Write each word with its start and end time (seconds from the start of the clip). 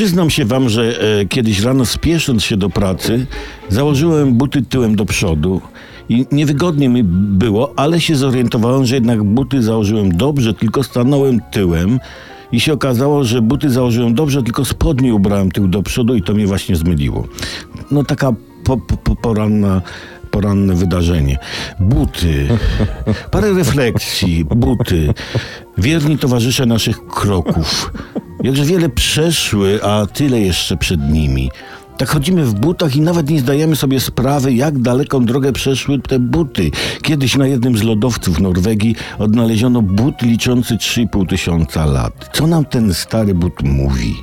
Przyznam 0.00 0.30
się 0.30 0.44
wam, 0.44 0.68
że 0.68 1.00
e, 1.00 1.24
kiedyś 1.24 1.60
rano 1.60 1.86
spiesząc 1.86 2.44
się 2.44 2.56
do 2.56 2.70
pracy, 2.70 3.26
założyłem 3.68 4.34
buty 4.34 4.62
tyłem 4.62 4.96
do 4.96 5.04
przodu 5.04 5.60
i 6.08 6.26
niewygodnie 6.32 6.88
mi 6.88 7.02
było, 7.04 7.72
ale 7.76 8.00
się 8.00 8.16
zorientowałem, 8.16 8.86
że 8.86 8.94
jednak 8.94 9.22
buty 9.22 9.62
założyłem 9.62 10.16
dobrze, 10.16 10.54
tylko 10.54 10.82
stanąłem 10.82 11.40
tyłem 11.50 11.98
i 12.52 12.60
się 12.60 12.72
okazało, 12.72 13.24
że 13.24 13.42
buty 13.42 13.70
założyłem 13.70 14.14
dobrze, 14.14 14.42
tylko 14.42 14.64
spodnie 14.64 15.14
ubrałem 15.14 15.50
tył 15.50 15.68
do 15.68 15.82
przodu 15.82 16.14
i 16.14 16.22
to 16.22 16.34
mnie 16.34 16.46
właśnie 16.46 16.76
zmyliło. 16.76 17.26
No 17.90 18.04
taka 18.04 18.32
po, 18.64 18.76
po, 18.76 18.96
po, 18.96 19.16
poranna 19.16 19.82
poranne 20.30 20.74
wydarzenie. 20.74 21.38
Buty. 21.80 22.48
Parę 23.30 23.52
refleksji. 23.52 24.44
Buty. 24.44 25.14
Wierni 25.78 26.18
towarzysze 26.18 26.66
naszych 26.66 27.06
kroków. 27.06 27.92
Jakże 28.42 28.64
wiele 28.64 28.88
przeszły, 28.88 29.84
a 29.84 30.06
tyle 30.06 30.40
jeszcze 30.40 30.76
przed 30.76 31.10
nimi. 31.10 31.50
Tak 31.96 32.08
chodzimy 32.08 32.44
w 32.44 32.54
butach 32.54 32.96
i 32.96 33.00
nawet 33.00 33.30
nie 33.30 33.40
zdajemy 33.40 33.76
sobie 33.76 34.00
sprawy, 34.00 34.52
jak 34.52 34.78
daleką 34.78 35.24
drogę 35.24 35.52
przeszły 35.52 35.98
te 35.98 36.18
buty. 36.18 36.70
Kiedyś 37.02 37.36
na 37.36 37.46
jednym 37.46 37.78
z 37.78 37.82
lodowców 37.82 38.40
Norwegii 38.40 38.96
odnaleziono 39.18 39.82
but 39.82 40.22
liczący 40.22 40.74
3,5 40.74 41.26
tysiąca 41.28 41.86
lat. 41.86 42.30
Co 42.32 42.46
nam 42.46 42.64
ten 42.64 42.94
stary 42.94 43.34
but 43.34 43.62
mówi? 43.62 44.14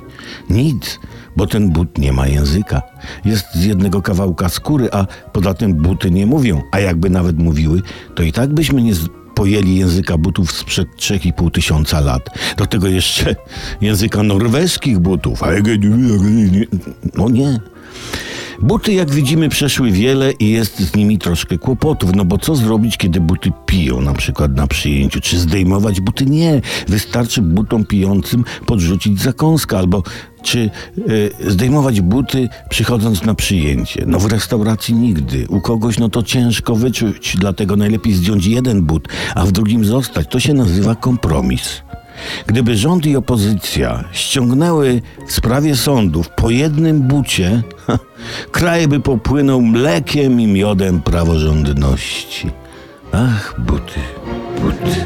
Nic, 0.49 0.99
bo 1.35 1.47
ten 1.47 1.69
but 1.69 1.97
nie 1.97 2.13
ma 2.13 2.27
języka. 2.27 2.81
Jest 3.25 3.45
z 3.55 3.65
jednego 3.65 4.01
kawałka 4.01 4.49
skóry, 4.49 4.89
a 4.91 5.05
poza 5.33 5.53
tym 5.53 5.73
buty 5.73 6.11
nie 6.11 6.25
mówią. 6.25 6.61
A 6.71 6.79
jakby 6.79 7.09
nawet 7.09 7.39
mówiły, 7.39 7.81
to 8.15 8.23
i 8.23 8.31
tak 8.31 8.53
byśmy 8.53 8.81
nie 8.81 8.93
pojęli 9.37 9.75
języka 9.75 10.17
butów 10.17 10.51
sprzed 10.51 10.87
3,5 10.95 11.51
tysiąca 11.51 11.99
lat. 11.99 12.29
Do 12.57 12.65
tego 12.65 12.87
jeszcze 12.87 13.35
języka 13.81 14.23
norweskich 14.23 14.99
butów. 14.99 15.41
No 17.17 17.29
nie. 17.29 17.59
Buty, 18.61 18.93
jak 18.93 19.11
widzimy, 19.11 19.49
przeszły 19.49 19.91
wiele 19.91 20.31
i 20.31 20.49
jest 20.49 20.79
z 20.79 20.95
nimi 20.95 21.17
troszkę 21.17 21.57
kłopotów. 21.57 22.15
No 22.15 22.25
bo 22.25 22.37
co 22.37 22.55
zrobić, 22.55 22.97
kiedy 22.97 23.21
buty 23.21 23.51
piją, 23.65 24.01
na 24.01 24.13
przykład 24.13 24.55
na 24.55 24.67
przyjęciu? 24.67 25.21
Czy 25.21 25.39
zdejmować 25.39 26.01
buty? 26.01 26.25
Nie. 26.25 26.61
Wystarczy 26.87 27.41
butom 27.41 27.85
pijącym 27.85 28.43
podrzucić 28.65 29.21
zakąskę 29.21 29.77
albo 29.77 30.03
czy 30.47 30.69
y, 31.09 31.31
zdejmować 31.47 32.01
buty 32.01 32.49
przychodząc 32.69 33.23
na 33.23 33.35
przyjęcie. 33.35 34.03
No 34.07 34.19
w 34.19 34.25
restauracji 34.25 34.95
nigdy. 34.95 35.45
U 35.49 35.61
kogoś 35.61 35.99
no 35.99 36.09
to 36.09 36.23
ciężko 36.23 36.75
wyczuć, 36.75 37.37
dlatego 37.39 37.75
najlepiej 37.75 38.13
zdjąć 38.13 38.45
jeden 38.45 38.81
but, 38.81 39.07
a 39.35 39.45
w 39.45 39.51
drugim 39.51 39.85
zostać. 39.85 40.27
To 40.29 40.39
się 40.39 40.53
nazywa 40.53 40.95
kompromis. 40.95 41.81
Gdyby 42.47 42.77
rząd 42.77 43.05
i 43.05 43.15
opozycja 43.15 44.03
ściągnęły 44.11 45.01
w 45.27 45.31
sprawie 45.31 45.75
sądów 45.75 46.29
po 46.29 46.49
jednym 46.49 47.01
bucie, 47.01 47.63
kraj 48.51 48.87
by 48.87 48.99
popłynął 48.99 49.61
mlekiem 49.61 50.41
i 50.41 50.47
miodem 50.47 51.01
praworządności. 51.01 52.51
Ach, 53.11 53.55
buty, 53.59 53.99
buty. 54.61 54.96